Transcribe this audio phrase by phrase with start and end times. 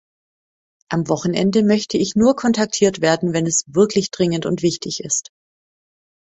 [0.89, 5.29] Am Wochenende möchte ich nur kontaktiert werden, wenn es wirklich dringend und wichtig ist.